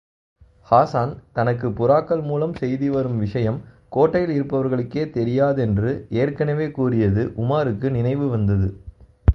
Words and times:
ஹாஸான், 0.71 1.17
தனக்குப் 1.33 1.83
புறாக்கள் 1.83 2.23
மூலம் 2.23 2.53
செய்திவரும் 2.53 3.17
விஷயம் 3.17 3.61
கோட்டையில் 3.89 4.31
இருப்பவர்களுக்கே 4.31 5.03
தெரியாதென்று 5.09 6.05
ஏற்கெனவே 6.09 6.71
கூறியது 6.71 7.33
உமாருக்கு 7.37 7.89
நினைவுவந்தது. 7.89 8.67